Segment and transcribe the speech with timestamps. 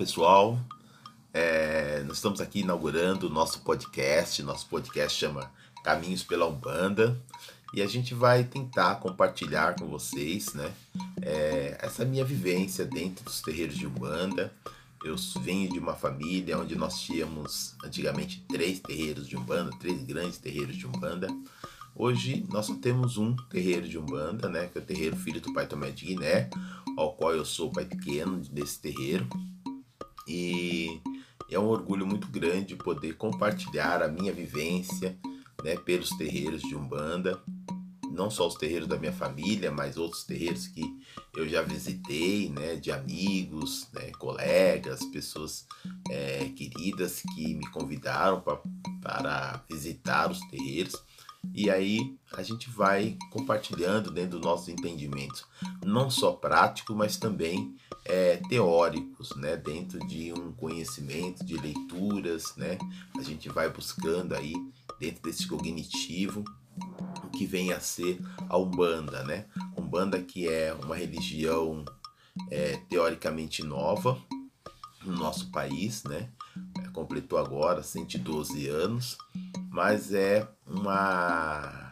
[0.00, 0.58] pessoal,
[1.30, 4.42] é, nós estamos aqui inaugurando o nosso podcast.
[4.42, 5.52] Nosso podcast chama
[5.84, 7.20] Caminhos pela Umbanda
[7.74, 10.72] e a gente vai tentar compartilhar com vocês, né,
[11.20, 14.50] é, essa minha vivência dentro dos terreiros de Umbanda.
[15.04, 20.38] Eu venho de uma família onde nós tínhamos antigamente três terreiros de Umbanda, três grandes
[20.38, 21.28] terreiros de Umbanda.
[21.94, 25.52] Hoje nós só temos um terreiro de Umbanda, né, que é o terreiro Filho do
[25.52, 26.48] Pai Tomé de Guiné,
[26.96, 29.28] ao qual eu sou o pai pequeno desse terreiro.
[30.32, 31.02] E
[31.50, 35.18] é um orgulho muito grande poder compartilhar a minha vivência
[35.64, 37.42] né, pelos terreiros de Umbanda,
[38.12, 40.84] não só os terreiros da minha família, mas outros terreiros que
[41.36, 45.66] eu já visitei, né, de amigos, né, colegas, pessoas
[46.08, 48.60] é, queridas que me convidaram pra,
[49.02, 50.94] para visitar os terreiros.
[51.54, 55.48] E aí a gente vai compartilhando dentro do nosso entendimento,
[55.84, 59.56] não só prático, mas também é, teóricos, né?
[59.56, 62.78] Dentro de um conhecimento de leituras, né?
[63.18, 64.54] A gente vai buscando aí
[64.98, 66.44] dentro desse cognitivo
[67.24, 69.46] o que vem a ser a Umbanda, né?
[69.76, 71.84] Umbanda que é uma religião
[72.50, 74.18] é, teoricamente nova
[75.02, 76.30] no nosso país, né?
[76.84, 79.16] É, completou agora 112 anos
[79.70, 81.90] mas é uma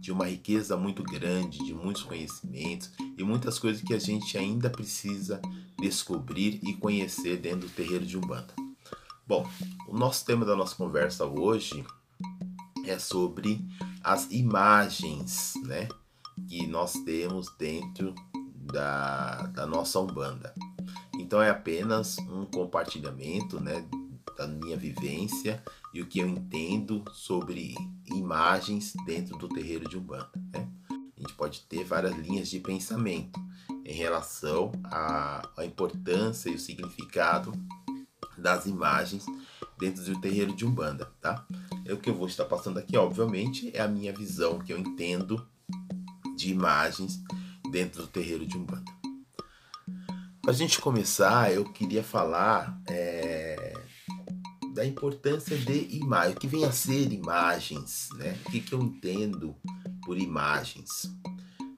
[0.00, 4.68] de uma riqueza muito grande, de muitos conhecimentos e muitas coisas que a gente ainda
[4.68, 5.40] precisa
[5.78, 8.52] descobrir e conhecer dentro do terreiro de Umbanda.
[9.24, 9.48] Bom,
[9.86, 11.84] o nosso tema da nossa conversa hoje
[12.84, 13.64] é sobre
[14.02, 15.88] as imagens, né,
[16.48, 18.12] que nós temos dentro
[18.56, 20.52] da, da nossa Umbanda.
[21.14, 23.86] Então é apenas um compartilhamento, né,
[24.36, 27.74] da minha vivência e o que eu entendo sobre
[28.06, 30.30] imagens dentro do terreiro de Umbanda.
[30.52, 30.68] Né?
[30.90, 33.40] A gente pode ter várias linhas de pensamento
[33.84, 37.52] em relação à, à importância e o significado
[38.38, 39.26] das imagens
[39.78, 41.46] dentro do terreiro de Umbanda, tá?
[41.84, 44.78] É o que eu vou estar passando aqui, obviamente, é a minha visão que eu
[44.78, 45.46] entendo
[46.36, 47.20] de imagens
[47.70, 48.90] dentro do terreiro de Umbanda.
[50.40, 53.21] Para a gente começar, eu queria falar é,
[54.82, 58.36] da importância de imagem, o que vem a ser imagens, né?
[58.44, 59.54] O que, que eu entendo
[60.04, 61.08] por imagens.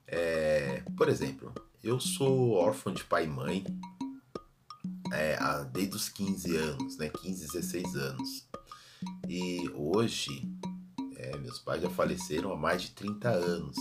[0.07, 3.63] É, por exemplo, eu sou órfão de pai e mãe
[5.13, 5.37] é,
[5.71, 7.11] desde os 15 anos, né?
[7.11, 8.49] 15, 16 anos.
[9.29, 10.51] E hoje,
[11.17, 13.77] é, meus pais já faleceram há mais de 30 anos.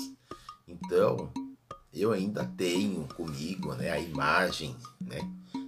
[0.67, 1.31] Então,
[1.94, 5.19] eu ainda tenho comigo né, a imagem, né?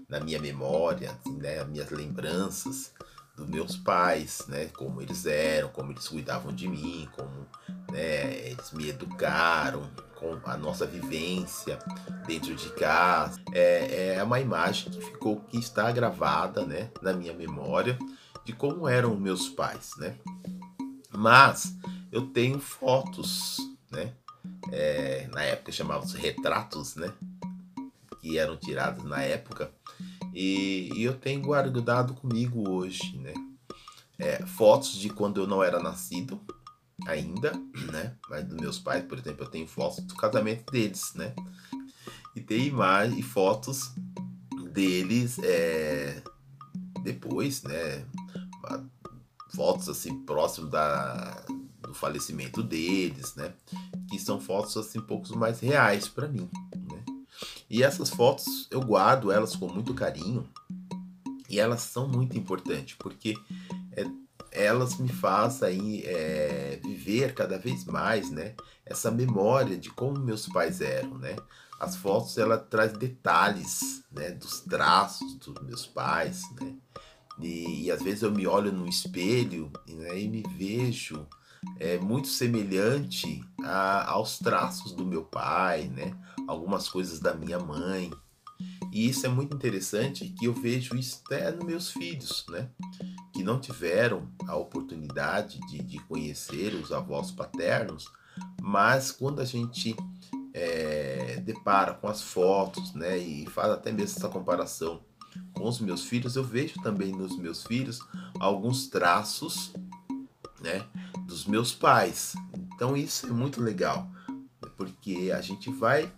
[0.09, 2.91] Na minha memória, né, as minhas lembranças
[3.35, 4.66] dos meus pais, né?
[4.68, 7.47] Como eles eram, como eles cuidavam de mim, como
[7.91, 11.78] né, eles me educaram, com a nossa vivência
[12.25, 13.40] dentro de casa.
[13.51, 16.90] É, é uma imagem que ficou, que está gravada, né?
[17.01, 17.97] Na minha memória
[18.44, 20.16] de como eram meus pais, né?
[21.12, 21.75] Mas
[22.12, 23.57] eu tenho fotos,
[23.91, 24.13] né?
[24.72, 27.12] É, na época chamavam-se retratos, né?
[28.22, 29.72] Que eram tirados na época
[30.35, 33.34] e, e eu tenho guardado comigo hoje, né?
[34.19, 36.41] É, fotos de quando eu não era nascido
[37.07, 37.53] ainda,
[37.91, 38.18] né?
[38.29, 41.34] Mas dos meus pais, por exemplo, eu tenho fotos do casamento deles, né?
[42.35, 43.94] E tem imagens e fotos
[44.73, 46.22] deles é,
[47.02, 48.06] depois, né?
[49.56, 51.46] Fotos assim próximo da,
[51.81, 53.53] do falecimento deles, né?
[54.09, 56.50] Que são fotos assim um pouco mais reais para mim,
[57.75, 60.47] e essas fotos eu guardo elas com muito carinho
[61.49, 63.35] e elas são muito importantes porque
[63.91, 64.05] é,
[64.49, 68.55] elas me fazem é, viver cada vez mais, né?
[68.85, 71.35] Essa memória de como meus pais eram, né?
[71.77, 74.31] As fotos ela traz detalhes, né?
[74.31, 76.75] Dos traços dos meus pais, né?
[77.41, 81.27] E, e às vezes eu me olho no espelho né, e me vejo
[81.79, 86.16] é, muito semelhante a, aos traços do meu pai, né?
[86.47, 88.11] algumas coisas da minha mãe.
[88.91, 92.69] E isso é muito interessante que eu vejo isso até nos meus filhos, né?
[93.34, 98.09] Que não tiveram a oportunidade de, de conhecer os avós paternos,
[98.61, 99.95] mas quando a gente
[100.53, 103.17] é, depara com as fotos, né?
[103.17, 105.01] E faz até mesmo essa comparação
[105.53, 107.99] com os meus filhos, eu vejo também nos meus filhos
[108.40, 109.73] alguns traços,
[110.61, 110.85] né?
[111.25, 112.35] Dos meus pais.
[112.73, 114.09] Então isso é muito legal,
[114.77, 116.11] porque a gente vai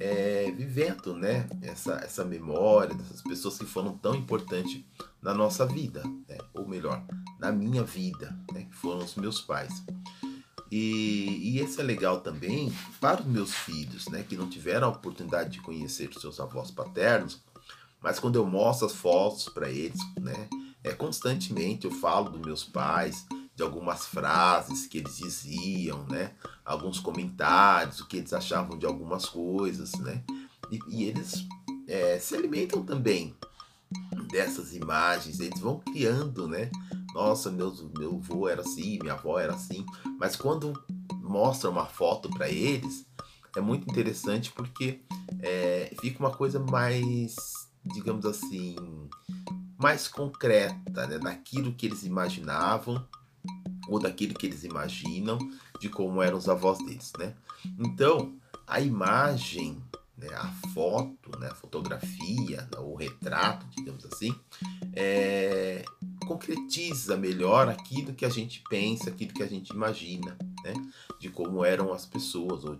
[0.00, 4.82] é, vivendo né, essa, essa memória dessas pessoas que foram tão importantes
[5.22, 6.38] na nossa vida, né?
[6.52, 7.04] ou melhor,
[7.38, 8.64] na minha vida, né?
[8.64, 9.84] que foram os meus pais.
[10.70, 14.90] E, e esse é legal também para os meus filhos, né, que não tiveram a
[14.90, 17.40] oportunidade de conhecer os seus avós paternos,
[18.02, 20.48] Mas quando eu mostro as fotos para eles, né,
[20.82, 23.24] é constantemente eu falo dos meus pais,
[23.54, 26.32] de algumas frases que eles diziam, né,
[26.64, 30.24] alguns comentários, o que eles achavam de algumas coisas, né,
[30.70, 31.46] e, e eles
[31.86, 33.36] é, se alimentam também
[34.30, 36.70] dessas imagens, eles vão criando, né?
[37.14, 39.86] Nossa, meu, meu avô era assim, minha avó era assim,
[40.18, 40.72] mas quando
[41.20, 43.06] mostra uma foto para eles,
[43.56, 45.00] é muito interessante porque
[45.40, 47.36] é, fica uma coisa mais,
[47.84, 48.74] digamos assim,
[49.78, 51.18] mais concreta, né?
[51.18, 53.06] Daquilo que eles imaginavam
[53.88, 55.38] ou daquilo que eles imaginam
[55.80, 57.34] de como eram os avós deles, né?
[57.78, 58.34] Então,
[58.66, 59.82] a imagem
[60.16, 64.34] né, a foto, né, a fotografia, né, o retrato, digamos assim,
[64.92, 65.84] é,
[66.26, 70.74] concretiza melhor aquilo que a gente pensa, aquilo que a gente imagina, né,
[71.20, 72.78] de como eram as pessoas, ou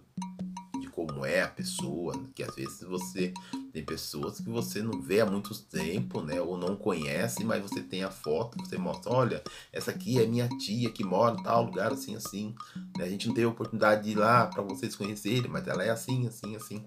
[0.80, 3.34] de como é a pessoa, que às vezes você
[3.74, 6.40] tem pessoas que você não vê há muito tempo, né?
[6.40, 9.42] Ou não conhece, mas você tem a foto, você mostra, olha,
[9.72, 12.54] essa aqui é minha tia que mora em tal lugar, assim, assim.
[12.96, 13.04] Né?
[13.04, 15.90] A gente não teve a oportunidade de ir lá para vocês conhecerem, mas ela é
[15.90, 16.86] assim, assim, assim.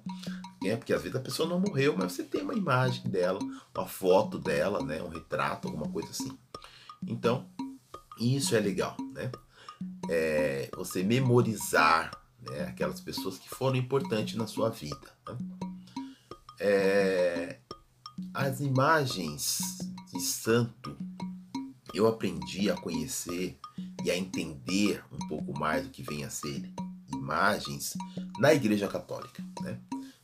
[0.64, 3.40] É, porque às vezes a pessoa não morreu, mas você tem uma imagem dela,
[3.76, 5.04] uma foto dela, né?
[5.04, 6.32] Um retrato, alguma coisa assim.
[7.06, 7.46] Então,
[8.18, 9.30] isso é legal, né?
[10.10, 15.12] É, você memorizar né, aquelas pessoas que foram importantes na sua vida.
[15.28, 15.67] Né?
[16.60, 17.60] É,
[18.34, 19.78] as imagens
[20.12, 20.98] de santo
[21.94, 23.58] eu aprendi a conhecer
[24.04, 26.72] e a entender um pouco mais do que vem a ser
[27.12, 27.94] imagens
[28.40, 29.44] na Igreja Católica.
[29.62, 29.80] Né?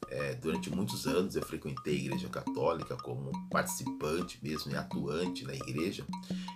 [0.09, 5.55] É, durante muitos anos eu frequentei a Igreja Católica como participante mesmo e atuante na
[5.55, 6.05] igreja.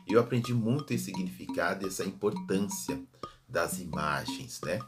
[0.07, 3.01] E eu aprendi muito esse significado e essa importância
[3.47, 4.79] das imagens, né?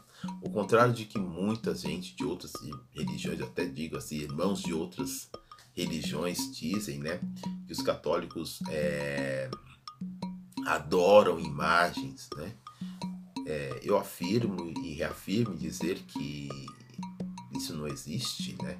[0.42, 2.52] O contrário de que muita gente de outras
[2.92, 5.30] religiões, até digo assim, irmãos de outras
[5.72, 7.20] religiões dizem, né,
[7.66, 9.50] que os católicos é,
[10.66, 12.52] adoram imagens, né?
[13.46, 16.48] É, eu afirmo e reafirmo dizer que
[17.56, 18.78] isso não existe, né?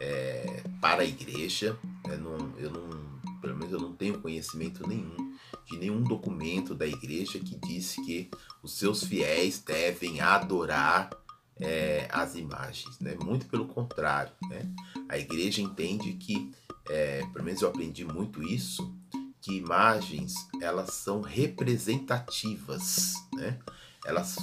[0.00, 2.16] É, para a igreja, né?
[2.16, 5.36] não, eu não, pelo menos eu não tenho conhecimento nenhum
[5.66, 8.30] de nenhum documento da igreja que diz que
[8.62, 11.10] os seus fiéis devem adorar
[11.58, 13.16] é, as imagens, né?
[13.22, 14.70] Muito pelo contrário, né?
[15.08, 16.52] A igreja entende que,
[16.88, 18.94] é, pelo menos eu aprendi muito isso,
[19.40, 23.58] que imagens elas são representativas, né?
[24.04, 24.36] Elas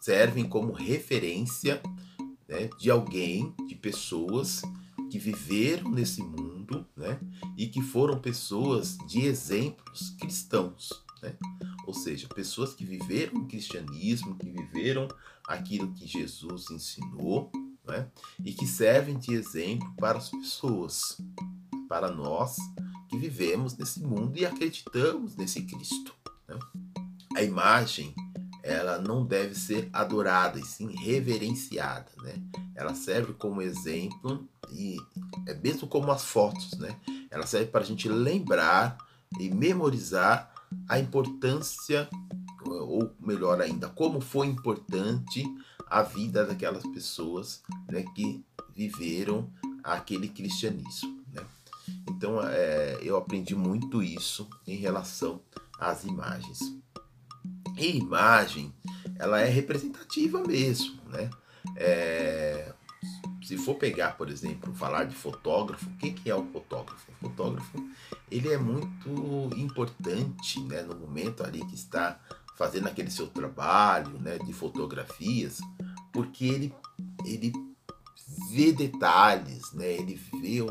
[0.00, 1.80] servem como referência
[2.48, 4.62] né, de alguém, de pessoas
[5.10, 6.53] que viveram nesse mundo,
[6.96, 7.18] né?
[7.56, 11.36] E que foram pessoas de exemplos cristãos, né?
[11.86, 15.08] Ou seja, pessoas que viveram o cristianismo, que viveram
[15.46, 17.50] aquilo que Jesus ensinou,
[17.86, 18.08] né?
[18.42, 21.20] E que servem de exemplo para as pessoas,
[21.88, 22.56] para nós
[23.08, 26.14] que vivemos nesse mundo e acreditamos nesse Cristo.
[26.48, 26.58] Né?
[27.36, 28.14] A imagem
[28.64, 32.42] ela não deve ser adorada e sim reverenciada, né?
[32.74, 34.96] Ela serve como exemplo e
[35.46, 36.96] é mesmo como as fotos, né?
[37.30, 38.96] Ela serve para a gente lembrar
[39.38, 40.52] e memorizar
[40.88, 42.08] a importância,
[42.66, 45.44] ou melhor ainda, como foi importante
[45.86, 48.44] a vida daquelas pessoas né, que
[48.74, 49.50] viveram
[49.82, 51.22] aquele cristianismo.
[51.32, 51.42] Né?
[52.08, 55.40] Então é, eu aprendi muito isso em relação
[55.78, 56.58] às imagens.
[57.76, 58.72] E imagem,
[59.16, 61.28] ela é representativa mesmo, né?
[61.76, 62.73] É,
[63.44, 67.10] se for pegar, por exemplo, falar de fotógrafo, o que, que é o fotógrafo?
[67.12, 67.90] O fotógrafo
[68.30, 72.18] ele é muito importante né, no momento ali que está
[72.56, 75.60] fazendo aquele seu trabalho né, de fotografias,
[76.12, 76.74] porque ele,
[77.24, 77.52] ele
[78.50, 80.62] vê detalhes, né, ele vê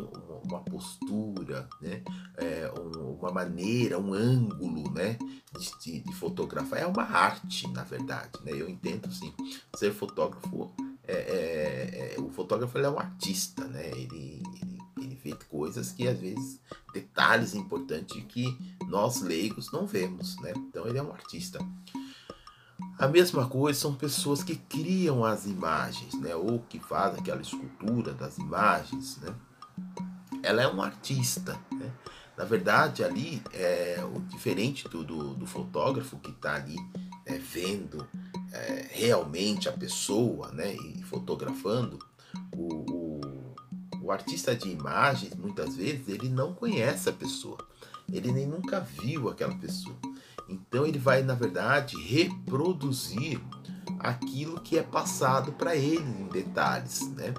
[0.43, 2.01] uma postura, né,
[2.37, 2.71] é,
[3.19, 5.17] uma maneira, um ângulo né,
[5.81, 6.79] de, de, fotografar.
[6.79, 8.31] É uma arte, na verdade.
[8.43, 8.51] Né?
[8.53, 9.33] Eu entendo assim,
[9.75, 10.73] ser fotógrafo
[11.05, 13.87] é, é, é, o fotógrafo é um artista, né?
[13.89, 16.59] Ele, ele, ele vê coisas que às vezes
[16.93, 20.53] detalhes importantes que nós leigos não vemos, né?
[20.55, 21.59] Então ele é um artista.
[22.97, 26.35] A mesma coisa são pessoas que criam as imagens, né?
[26.35, 29.35] Ou que fazem aquela escultura das imagens, né?
[30.41, 31.91] Ela é um artista, né?
[32.37, 36.77] Na verdade, ali é o diferente do, do, do fotógrafo que está ali
[37.25, 38.07] é, vendo
[38.53, 41.97] é, realmente a pessoa, né, e fotografando,
[42.55, 43.21] o, o,
[44.03, 47.57] o, artista de imagens, muitas vezes, ele não conhece a pessoa,
[48.11, 49.97] ele nem nunca viu aquela pessoa.
[50.47, 53.41] Então ele vai, na verdade, reproduzir
[53.99, 57.33] aquilo que é passado para ele em detalhes, né,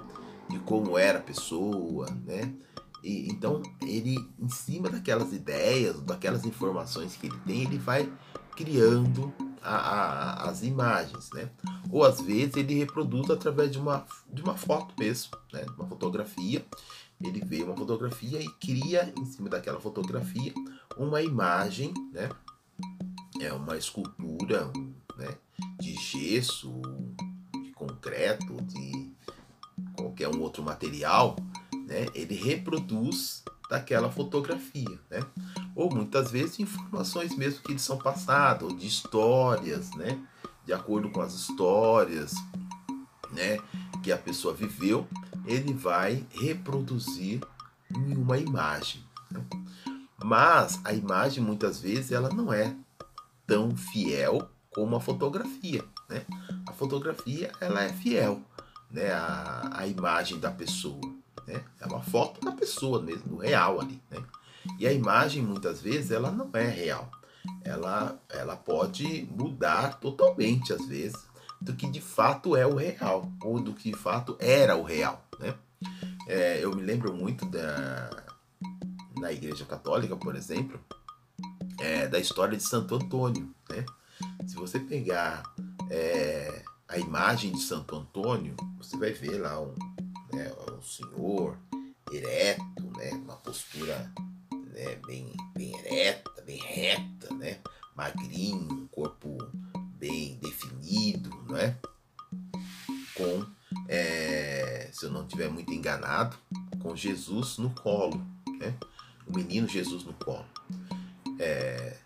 [0.49, 2.53] de como era a pessoa, né,
[3.01, 8.11] E, então, ele, em cima daquelas ideias, daquelas informações que ele tem, ele vai
[8.55, 9.31] criando
[9.65, 11.49] a, a, as imagens, né?
[11.91, 15.65] Ou às vezes ele reproduz através de uma, de uma foto mesmo, né?
[15.77, 16.65] Uma fotografia.
[17.23, 20.53] Ele vê uma fotografia e cria em cima daquela fotografia
[20.97, 22.29] uma imagem, né?
[23.39, 24.71] É uma escultura,
[25.17, 25.35] né?
[25.79, 26.81] De gesso,
[27.63, 29.11] de concreto, de
[29.95, 31.35] qualquer um outro material,
[31.87, 32.05] né?
[32.13, 35.19] Ele reproduz daquela fotografia, né?
[35.75, 40.19] Ou muitas vezes informações mesmo que eles são passadas, ou de histórias, né?
[40.65, 42.33] De acordo com as histórias,
[43.31, 43.57] né?
[44.03, 45.07] Que a pessoa viveu,
[45.45, 47.41] ele vai reproduzir
[47.95, 49.03] em uma imagem.
[49.29, 49.43] Né?
[50.23, 52.75] Mas a imagem muitas vezes ela não é
[53.45, 56.25] tão fiel como a fotografia, né?
[56.67, 58.41] A fotografia ela é fiel,
[58.89, 59.11] né?
[59.11, 61.14] A, a imagem da pessoa,
[61.47, 61.63] né?
[61.79, 64.23] É uma foto da pessoa mesmo, real ali, né?
[64.79, 67.09] E a imagem muitas vezes ela não é real.
[67.63, 71.27] Ela, ela pode mudar totalmente às vezes
[71.61, 75.23] do que de fato é o real ou do que de fato era o real,
[75.39, 75.55] né?
[76.27, 78.09] É, eu me lembro muito da
[79.19, 80.79] na Igreja Católica, por exemplo,
[81.79, 83.85] é, da história de Santo Antônio, né?
[84.45, 85.43] Se você pegar
[85.89, 89.73] é, a imagem de Santo Antônio, você vai ver lá um,
[90.35, 91.57] né, um senhor
[92.11, 94.11] ereto, né, uma postura
[94.73, 97.59] né, bem, bem ereta, bem reta, né,
[97.95, 99.37] magrinho, um corpo
[99.97, 101.75] bem definido, não é?
[103.15, 103.45] Com,
[103.87, 106.37] é, se eu não estiver muito enganado,
[106.79, 108.21] com Jesus no colo,
[108.59, 108.75] né?
[109.25, 110.45] O menino Jesus no colo.
[111.39, 111.97] É,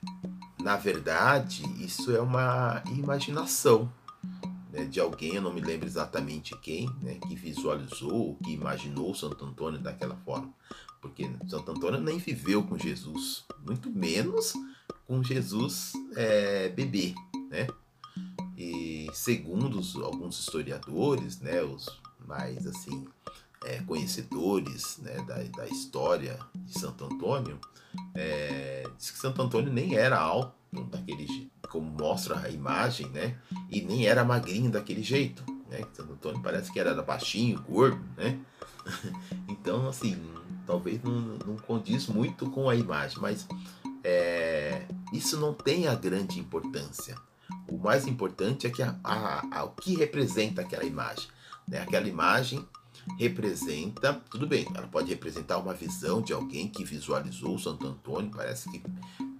[0.62, 3.91] na verdade, isso é uma imaginação
[4.79, 9.45] né, de alguém, eu não me lembro exatamente quem, né, que visualizou, que imaginou Santo
[9.45, 10.53] Antônio daquela forma.
[11.01, 14.53] Porque Santo Antônio nem viveu com Jesus, muito menos
[15.05, 17.13] com Jesus é, bebê,
[17.50, 17.67] né?
[18.57, 21.88] E segundo os, alguns historiadores, né, os
[22.27, 23.07] mais assim
[23.63, 27.59] é, conhecedores né, da, da história de Santo Antônio,
[28.13, 30.53] é, diz que Santo Antônio nem era alto
[30.91, 33.38] daquele como mostra a imagem, né?
[33.69, 35.83] E nem era magrinho daquele jeito, né?
[35.93, 38.39] Santo Antônio parece que era baixinho, gordo, né?
[39.47, 40.17] então, assim,
[40.65, 43.47] talvez não, não condiz muito com a imagem, mas
[44.03, 47.15] é, isso não tem a grande importância.
[47.67, 51.27] O mais importante é que a, a, a, o que representa aquela imagem.
[51.67, 51.79] Né?
[51.81, 52.65] Aquela imagem
[53.17, 58.69] representa, tudo bem, ela pode representar uma visão de alguém que visualizou Santo Antônio, parece
[58.69, 58.81] que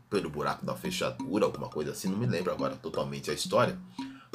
[0.10, 3.78] pelo buraco da fechadura, alguma coisa assim, não me lembro agora totalmente a história,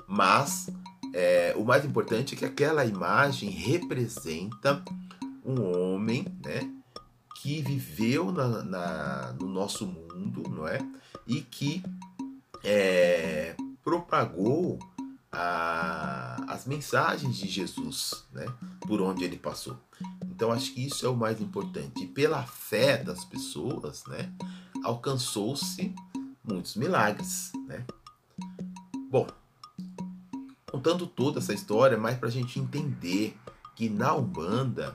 [0.06, 0.70] mas
[1.12, 4.82] é, o mais importante é que aquela imagem representa
[5.44, 6.70] um homem, né,
[7.40, 10.78] que viveu na, na, no nosso mundo, não é,
[11.26, 11.82] e que
[12.62, 14.78] é, propagou
[15.30, 18.46] a, as mensagens de Jesus, né?
[18.80, 19.78] Por onde ele passou.
[20.24, 22.04] Então acho que isso é o mais importante.
[22.04, 24.32] E pela fé das pessoas, né?
[24.84, 25.94] Alcançou-se
[26.42, 27.84] muitos milagres, né?
[29.10, 29.26] Bom,
[30.70, 33.36] contando toda essa história, mais para a gente entender
[33.74, 34.94] que na Umbanda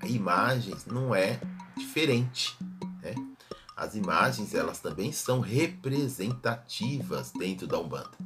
[0.00, 1.40] a imagem não é
[1.76, 2.58] diferente,
[3.02, 3.14] né?
[3.76, 8.18] As imagens elas também são representativas dentro da Umbanda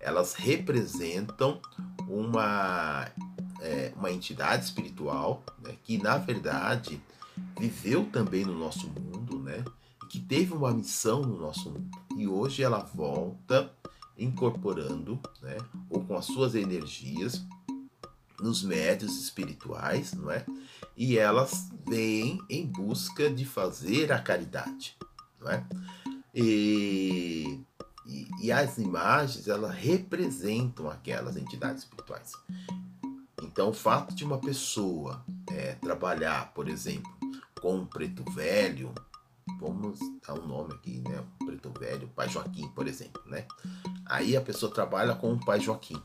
[0.00, 1.60] elas representam
[2.08, 3.06] uma,
[3.60, 7.00] é, uma entidade espiritual né, que, na verdade,
[7.58, 9.09] viveu também no nosso mundo, né,
[10.10, 11.90] que teve uma missão no nosso mundo.
[12.16, 13.72] E hoje ela volta
[14.18, 15.56] incorporando, né,
[15.88, 17.42] ou com as suas energias,
[18.38, 20.44] nos médios espirituais, não é?
[20.96, 24.96] E elas vêm em busca de fazer a caridade,
[25.40, 25.64] não é?
[26.34, 27.64] E
[28.10, 32.32] e, e as imagens, elas representam aquelas entidades espirituais.
[33.40, 37.10] Então, o fato de uma pessoa é, trabalhar, por exemplo,
[37.60, 38.92] com um preto velho,
[39.60, 41.22] vamos dar um nome aqui, né?
[41.44, 43.46] Preto velho, pai Joaquim, por exemplo, né?
[44.06, 46.00] Aí a pessoa trabalha com o pai Joaquim.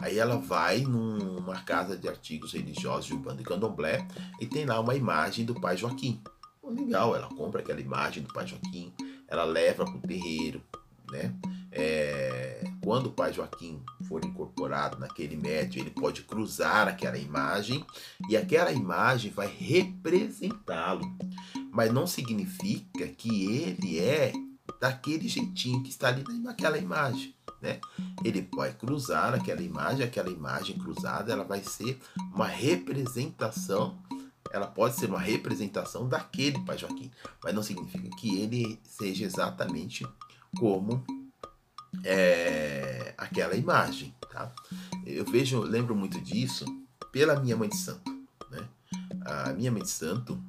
[0.00, 4.06] Aí ela vai numa casa de artigos religiosos de Umbanda e Candomblé
[4.40, 6.22] e tem lá uma imagem do pai Joaquim.
[6.62, 8.92] legal, ela compra aquela imagem do pai Joaquim,
[9.26, 10.62] ela leva para o terreiro,
[11.10, 11.34] né?
[11.76, 17.84] É, quando o pai Joaquim for incorporado naquele médio, ele pode cruzar aquela imagem
[18.28, 21.04] e aquela imagem vai representá-lo.
[21.74, 24.32] Mas não significa que ele é
[24.80, 27.34] daquele jeitinho que está ali naquela imagem.
[27.60, 27.80] Né?
[28.24, 31.98] Ele vai cruzar aquela imagem, aquela imagem cruzada, ela vai ser
[32.32, 33.98] uma representação
[34.52, 37.10] ela pode ser uma representação daquele Pai Joaquim,
[37.42, 40.06] mas não significa que ele seja exatamente
[40.56, 41.04] como
[42.04, 44.52] é, aquela imagem, tá?
[45.04, 46.64] Eu vejo, lembro muito disso
[47.10, 48.10] pela minha mãe de santo,
[48.48, 48.68] né?
[49.24, 50.40] A minha mãe de santo,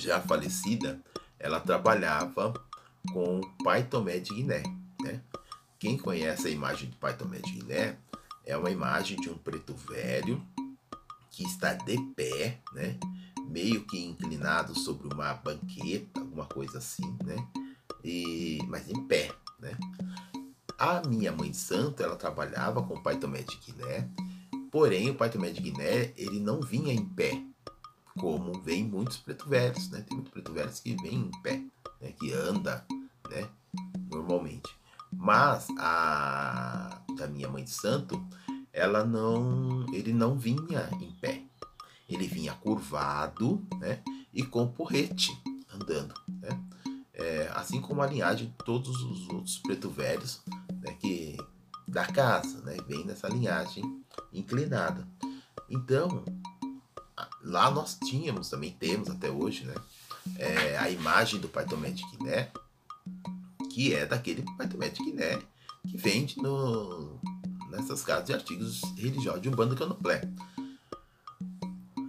[0.00, 1.00] já falecida,
[1.38, 2.52] ela trabalhava
[3.12, 4.62] com Pai Tomé de Guiné,
[5.02, 5.20] né?
[5.78, 7.98] Quem conhece a imagem do Pai Tomé de Guiné
[8.44, 10.44] é uma imagem de um preto velho
[11.30, 12.98] que está de pé, né?
[13.48, 17.36] Meio que inclinado sobre uma banqueta, alguma coisa assim, né?
[18.04, 19.76] E, mas em pé, né?
[20.78, 24.08] A minha mãe santa, ela trabalhava com o Pai Tomé de Guiné,
[24.70, 27.42] porém o Pai Tomé de Guiné, ele não vinha em pé,
[28.20, 30.02] como vem muitos preto velhos, né?
[30.02, 31.62] Tem muitos preto velhos que vêm em pé,
[32.00, 32.12] né?
[32.12, 32.84] Que anda,
[33.30, 33.48] né?
[34.10, 34.68] Normalmente.
[35.10, 38.22] Mas a da minha mãe de santo,
[38.72, 41.42] ela não, ele não vinha em pé.
[42.08, 44.02] Ele vinha curvado, né?
[44.34, 45.32] E com porrete
[45.72, 46.62] andando, né?
[47.14, 50.42] É, assim como a linhagem de todos os outros preto velhos
[50.82, 51.36] né, que
[51.86, 53.84] da casa, né, vem nessa linhagem
[54.32, 55.06] inclinada.
[55.68, 56.24] Então,
[57.42, 59.74] lá nós tínhamos, também temos até hoje, né,
[60.36, 62.50] é, a imagem do Tomé de Guiné,
[63.72, 65.40] que é daquele Tomé de Guiné
[65.88, 67.18] que vende no,
[67.70, 70.22] nessas casas de artigos religiosos de Umbanda Candomblé.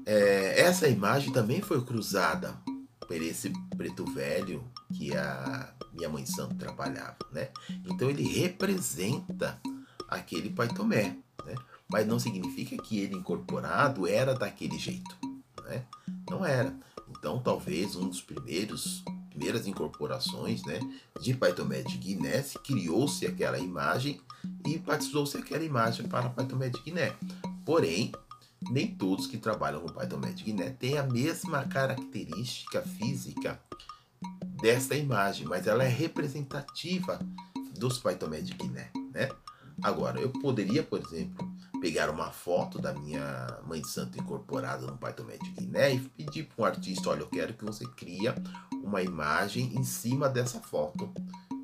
[0.05, 2.57] É, essa imagem também foi cruzada
[2.99, 4.63] por esse preto velho
[4.93, 7.49] que a minha mãe santo trabalhava, né?
[7.85, 9.59] Então ele representa
[10.07, 11.55] aquele Pai Tomé, né?
[11.91, 15.17] Mas não significa que ele incorporado era daquele jeito,
[15.63, 15.85] né?
[16.29, 16.73] Não era.
[17.09, 20.79] Então talvez um dos primeiros primeiras incorporações, né,
[21.19, 24.21] de Pai Tomé de Guiné, criou-se aquela imagem
[24.67, 27.15] e batizou-se aquela imagem para Pai Tomé de Guiné.
[27.65, 28.11] Porém,
[28.69, 33.59] nem todos que trabalham no Pai Tomé de Guiné têm a mesma característica física
[34.61, 37.19] desta imagem, mas ela é representativa
[37.77, 39.29] dos Pai Tomé de Guiné, né?
[39.81, 41.50] Agora, eu poderia, por exemplo,
[41.81, 46.63] pegar uma foto da minha mãe santa incorporada no Tomé de Guiné e pedir para
[46.63, 48.35] um artista, olha, eu quero que você cria
[48.83, 51.11] uma imagem em cima dessa foto,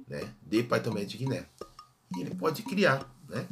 [0.07, 1.45] né, de Tomé de Guiné.
[2.15, 3.47] E ele pode criar, né,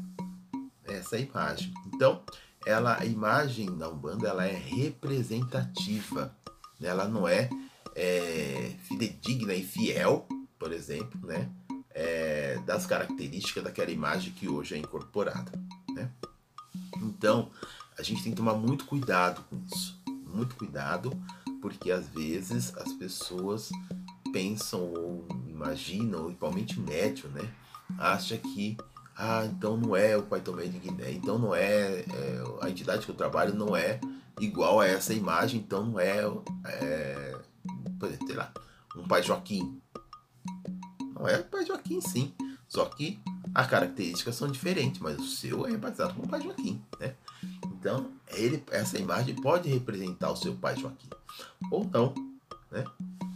[0.85, 1.71] essa imagem.
[1.93, 2.23] Então,
[2.65, 6.35] ela, a imagem da Umbanda, ela é representativa,
[6.79, 6.87] né?
[6.87, 7.47] ela não é
[7.93, 11.47] é, fidedigna e fiel, por exemplo, né,
[11.91, 15.51] é, das características daquela imagem que hoje é incorporada.
[17.17, 17.49] Então,
[17.97, 21.11] a gente tem que tomar muito cuidado com isso, muito cuidado,
[21.61, 23.69] porque às vezes as pessoas
[24.31, 27.49] pensam ou imaginam, ou igualmente médium, né,
[27.97, 28.77] acha que
[29.17, 33.05] ah, então não é o Pai Tomé de Guiné, então não é, é, a entidade
[33.05, 34.01] que eu trabalho não é
[34.41, 36.19] igual a essa imagem, então não é,
[36.65, 37.37] é
[38.27, 38.51] sei lá,
[38.97, 39.81] um pai Joaquim.
[41.13, 42.33] Não é o pai Joaquim, sim.
[42.67, 43.19] Só que
[43.55, 47.15] as características são diferentes, mas o seu é batizado como pai Joaquim, né?
[47.67, 51.07] Então, ele, essa imagem pode representar o seu pai Joaquim.
[51.71, 52.13] Ou não,
[52.69, 52.83] né?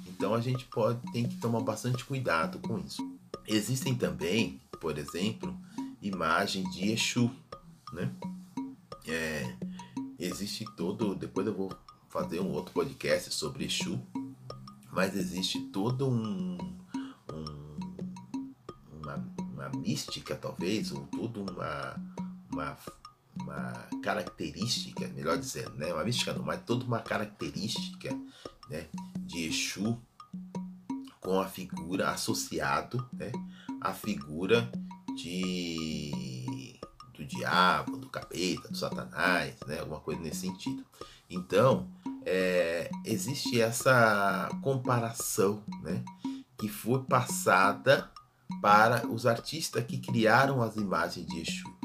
[0.08, 3.02] Então a gente pode tem que tomar bastante cuidado com isso.
[3.48, 5.58] Existem também, por exemplo,
[6.02, 7.32] imagens de Exu,
[7.94, 8.12] né?
[9.08, 9.56] É,
[10.20, 11.16] existe todo.
[11.16, 11.72] Depois eu vou
[12.10, 13.98] fazer um outro podcast sobre Exu,
[14.92, 16.58] mas existe todo um,
[19.70, 21.96] mística talvez ou toda uma,
[22.52, 22.78] uma
[23.42, 25.94] uma característica, melhor dizendo, né?
[25.94, 28.10] Uma mística não, mas toda uma característica,
[28.70, 28.88] né?
[29.18, 29.98] De Exu
[31.22, 33.32] com a figura associado, né?
[33.82, 34.70] A figura
[35.16, 36.80] de
[37.14, 39.80] do diabo, do capeta, do satanás, né?
[39.80, 40.86] Alguma coisa nesse sentido.
[41.30, 41.88] Então,
[42.26, 46.04] é, existe essa comparação né,
[46.58, 48.10] que foi passada
[48.62, 51.80] para os artistas que criaram as imagens de Exu.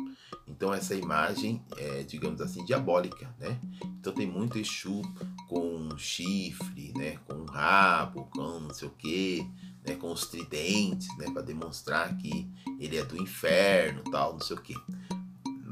[0.47, 3.59] Então essa imagem é, digamos assim, diabólica, né?
[4.01, 5.03] Então tem muito Exu
[5.49, 7.19] com chifre, né?
[7.27, 9.47] Com rabo, com não sei o que,
[9.87, 9.95] né?
[9.97, 11.31] Com os tridentes, né?
[11.31, 14.75] Para demonstrar que ele é do inferno, tal, não sei o que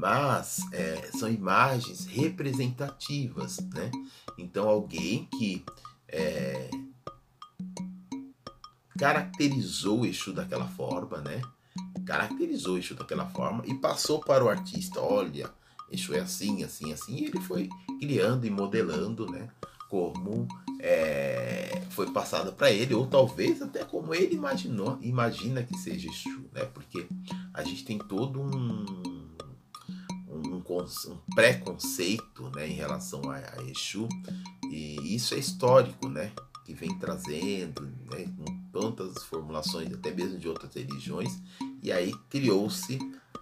[0.03, 3.89] mas é, são imagens representativas, né?
[4.37, 5.63] Então alguém que
[6.09, 6.69] é,
[9.03, 11.41] caracterizou o Exu daquela forma, né?
[12.05, 15.51] Caracterizou o Exu daquela forma e passou para o artista, olha,
[15.91, 17.67] Exu é assim, assim, assim, e ele foi
[17.99, 19.49] criando e modelando, né?
[19.89, 20.47] Como
[20.79, 26.45] é, foi passado para ele, ou talvez até como ele imaginou, imagina que seja Exu,
[26.53, 26.63] né?
[26.73, 27.05] Porque
[27.53, 28.85] a gente tem todo um
[30.29, 30.61] um,
[31.35, 34.07] preconceito né, em relação a, a Exu
[34.71, 36.31] E isso é histórico, né?
[36.65, 38.25] Que vem trazendo, né?
[38.73, 41.39] Tantas formulações, até mesmo de outras religiões,
[41.81, 42.97] e aí criou-se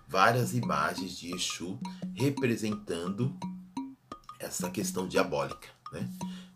[0.08, 1.80] várias imagens de Exu
[2.14, 3.34] representando
[4.38, 6.10] essa questão diabólica, né?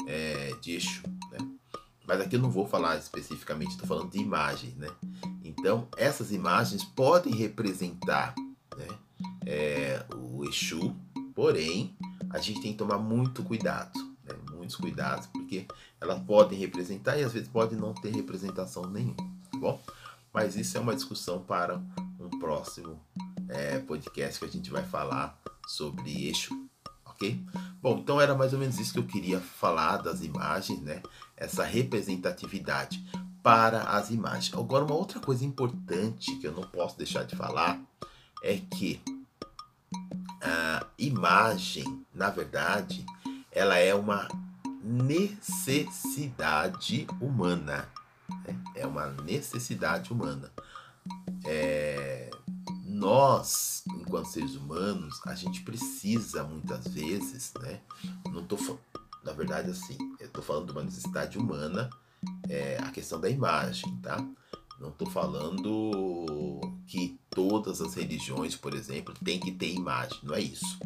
[0.06, 1.38] É, de Exu, né?
[2.06, 4.90] Mas aqui eu não vou falar especificamente, estou falando de imagens, né?
[5.44, 8.36] Então, essas imagens podem representar
[8.78, 8.88] né,
[9.46, 10.96] é, o Exu,
[11.34, 11.96] porém,
[12.30, 14.05] a gente tem que tomar muito cuidado?
[14.66, 15.68] Muitos cuidados, porque
[16.02, 19.80] elas podem representar e às vezes podem não ter representação nenhuma, tá bom?
[20.34, 21.80] Mas isso é uma discussão para
[22.20, 23.00] um próximo
[23.48, 26.68] é, podcast que a gente vai falar sobre Exu,
[27.06, 27.40] ok?
[27.82, 31.02] Bom, então era mais ou menos isso que eu queria falar das imagens, né?
[31.38, 33.06] Essa representatividade
[33.42, 34.54] para as imagens.
[34.54, 37.80] Agora, uma outra coisa importante que eu não posso deixar de falar
[38.42, 39.00] é que
[40.42, 43.06] a imagem, na verdade,
[43.52, 44.28] ela é uma
[44.86, 47.90] necessidade humana.
[48.46, 48.56] Né?
[48.76, 50.52] É uma necessidade humana.
[51.44, 52.30] É,
[52.86, 57.82] nós, enquanto seres humanos, a gente precisa muitas vezes, né?
[58.32, 58.58] Não tô
[59.24, 61.90] na verdade assim, eu tô falando de uma necessidade humana,
[62.48, 64.24] é, a questão da imagem, tá?
[64.80, 70.42] Não tô falando que todas as religiões, por exemplo, tem que ter imagem, não é
[70.42, 70.80] isso.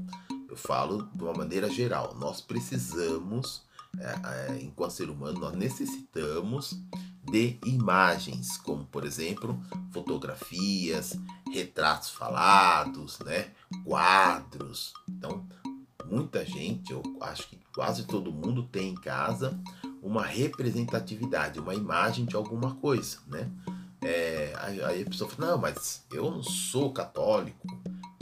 [0.48, 2.16] Eu falo de uma maneira geral.
[2.16, 3.64] Nós precisamos,
[3.98, 6.80] é, é, enquanto ser humano, nós necessitamos
[7.24, 9.60] de imagens, como por exemplo
[9.92, 11.18] fotografias,
[11.52, 13.52] retratos falados, né,
[13.84, 14.94] quadros.
[15.08, 15.48] Então,
[16.06, 19.60] muita gente, eu acho que quase todo mundo tem em casa
[20.02, 23.50] uma representatividade, uma imagem de alguma coisa, né?
[24.02, 27.68] É, aí a pessoa fala, não, mas eu não sou católico,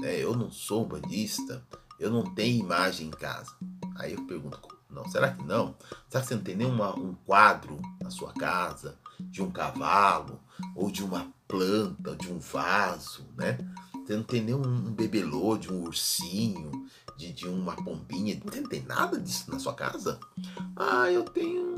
[0.02, 0.16] né?
[0.16, 1.64] eu não sou bandista,
[2.00, 3.56] eu não tenho imagem em casa.
[3.96, 5.76] Aí eu pergunto, não, será que não?
[6.10, 10.40] Será que você não tem nenhum um quadro na sua casa de um cavalo,
[10.76, 13.58] ou de uma planta, de um vaso, né?
[14.06, 18.70] Você não tem nenhum um bebelô de um ursinho, de, de uma pombinha, tem, não
[18.70, 20.20] tem nada disso na sua casa?
[20.76, 21.76] Ah, eu tenho.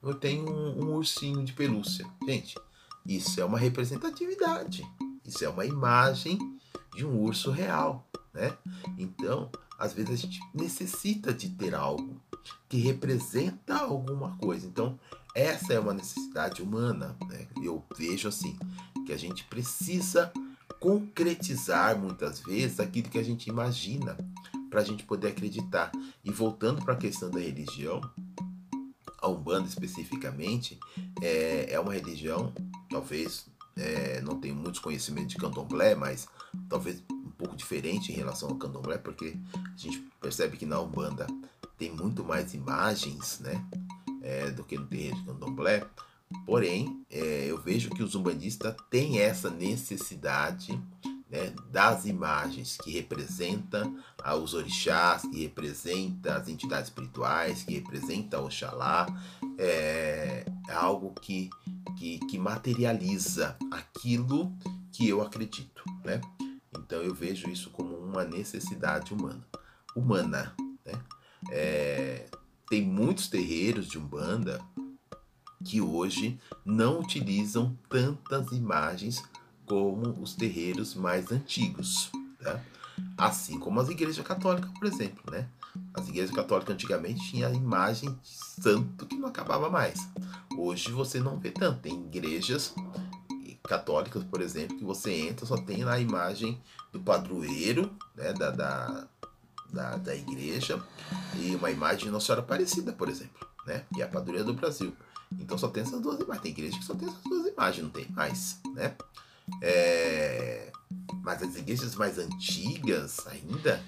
[0.00, 2.06] Eu tenho um, um ursinho de pelúcia.
[2.24, 2.56] Gente,
[3.04, 4.86] isso é uma representatividade.
[5.24, 6.38] Isso é uma imagem
[6.94, 8.56] de um urso real, né?
[8.96, 12.20] Então, às vezes a gente necessita de ter algo
[12.68, 14.66] que representa alguma coisa.
[14.66, 14.98] Então,
[15.34, 17.16] essa é uma necessidade humana.
[17.28, 17.46] Né?
[17.62, 18.58] Eu vejo assim
[19.06, 20.32] que a gente precisa
[20.80, 24.16] concretizar muitas vezes aquilo que a gente imagina
[24.68, 25.92] para a gente poder acreditar.
[26.24, 28.00] E voltando para a questão da religião,
[29.20, 30.78] a Umbanda especificamente
[31.22, 32.52] é, é uma religião,
[32.90, 36.28] talvez é, não tenho muitos conhecimentos de candomblé, mas
[36.68, 37.02] talvez
[37.38, 41.26] pouco diferente em relação ao candomblé, porque a gente percebe que na Umbanda
[41.78, 43.64] tem muito mais imagens, né?
[44.20, 45.86] É, do que no terreiro de candomblé.
[46.44, 50.78] Porém, é, eu vejo que os umbandistas têm essa necessidade
[51.30, 53.98] né, das imagens que representam
[54.42, 59.06] os orixás, que representa as entidades espirituais, que representa Oxalá.
[59.56, 61.48] É, é algo que,
[61.96, 64.52] que, que materializa aquilo
[64.92, 65.82] que eu acredito.
[66.04, 66.20] Né?
[66.76, 69.46] Então eu vejo isso como uma necessidade humana.
[69.94, 70.54] Humana,
[70.84, 70.92] né?
[71.50, 72.26] É,
[72.68, 74.60] tem muitos terreiros de Umbanda
[75.64, 79.22] que hoje não utilizam tantas imagens
[79.66, 82.10] como os terreiros mais antigos,
[82.42, 82.62] tá?
[83.16, 85.48] Assim como as igrejas católicas, por exemplo, né?
[85.94, 90.08] As igrejas católicas antigamente tinham a imagem de santo que não acabava mais.
[90.56, 91.80] Hoje você não vê tanto.
[91.80, 92.74] Tem igrejas
[93.68, 98.50] católicas, por exemplo, que você entra só tem lá a imagem do padroeiro né, da,
[98.50, 99.06] da,
[99.70, 100.82] da, da igreja
[101.36, 104.54] e uma imagem de Nossa Senhora Aparecida, por exemplo, né, que é a padroeira do
[104.54, 104.96] Brasil.
[105.38, 106.42] Então só tem essas duas imagens.
[106.42, 108.96] Tem igreja que só tem essas duas imagens, não tem mais, né?
[109.60, 110.72] É...
[111.22, 113.82] Mas as igrejas mais antigas ainda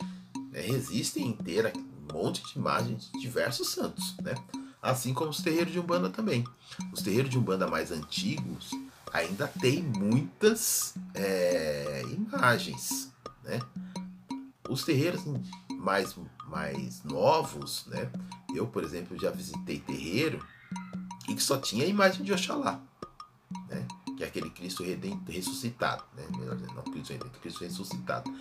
[0.52, 4.34] né, resistem inteira um monte de imagens de diversos santos, né?
[4.82, 6.44] Assim como os terreiros de Umbanda também.
[6.92, 8.70] Os terreiros de Umbanda mais antigos
[9.12, 13.60] ainda tem muitas é, imagens, né?
[14.68, 15.22] Os terreiros
[15.78, 18.10] mais, mais novos, né?
[18.54, 20.44] Eu, por exemplo, já visitei terreiro
[21.28, 22.80] e que só tinha a imagem de Oxalá,
[23.68, 23.86] né?
[24.16, 26.24] Que é aquele Cristo redento, ressuscitado, né?
[26.36, 28.32] Melhor não Cristo redento, Cristo ressuscitado.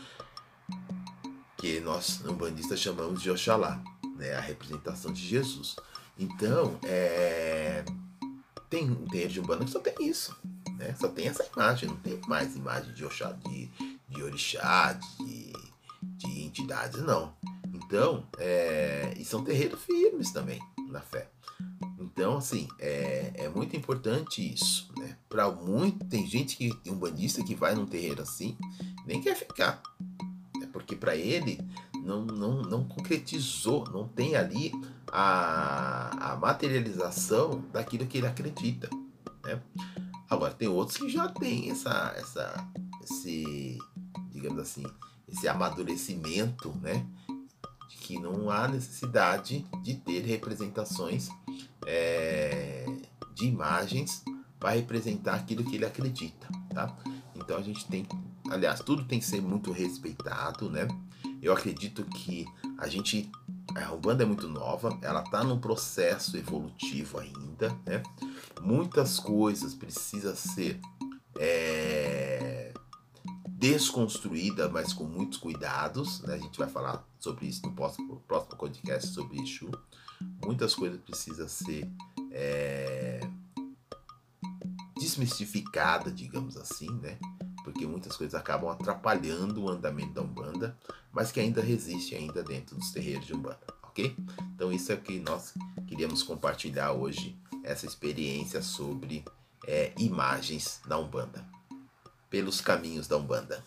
[1.58, 3.82] Que nós, umbandistas, chamamos de Oxalá,
[4.16, 4.34] né?
[4.34, 5.76] A representação de Jesus.
[6.18, 7.86] Então, é...
[8.70, 10.38] tem um terreiro de Umbanda que só tem isso,
[10.80, 10.96] né?
[10.98, 13.70] Só tem essa imagem, não tem mais imagem de Oxá, de,
[14.08, 15.54] de orixá, de,
[16.02, 17.36] de entidades, não.
[17.74, 21.30] Então, é, e são terreiros firmes também na fé.
[22.00, 25.18] Então, assim, é, é muito importante isso, né?
[25.28, 28.58] Para muito, tem gente que tem um bandista que vai num terreiro assim,
[29.06, 29.82] nem quer ficar.
[30.64, 31.60] É porque para ele
[32.04, 34.72] não, não, não concretizou, não tem ali
[35.12, 38.90] a, a materialização daquilo que ele acredita,
[39.44, 39.62] né?
[40.30, 42.68] Agora, tem outros que já tem essa, essa,
[43.04, 43.78] esse,
[44.32, 44.84] digamos assim,
[45.28, 47.06] esse amadurecimento, né?
[47.90, 51.30] De que não há necessidade de ter representações
[51.86, 52.86] é,
[53.34, 54.24] de imagens
[54.60, 56.96] para representar aquilo que ele acredita, tá?
[57.36, 58.06] Então a gente tem,
[58.52, 60.88] aliás, tudo tem que ser muito respeitado, né?
[61.42, 62.46] Eu acredito que
[62.78, 63.32] a gente,
[63.76, 68.02] a Umbanda é muito nova, ela está num processo evolutivo ainda, né?
[68.62, 70.80] Muitas coisas precisam ser
[71.38, 72.74] é,
[73.48, 76.22] desconstruída, mas com muitos cuidados.
[76.22, 76.36] Né?
[76.36, 79.70] A gente vai falar sobre isso no próximo, próximo podcast sobre Exu.
[80.44, 81.90] Muitas coisas precisam ser
[82.32, 83.20] é,
[84.98, 87.18] desmistificadas, digamos assim, né?
[87.64, 90.78] Porque muitas coisas acabam atrapalhando o andamento da Umbanda,
[91.12, 94.16] mas que ainda resiste ainda dentro dos terreiros de Umbanda, ok?
[94.56, 95.54] Então isso é que nós
[95.88, 99.24] queríamos compartilhar hoje, essa experiência sobre
[99.68, 101.46] é, imagens da Umbanda
[102.30, 103.64] pelos caminhos da Umbanda.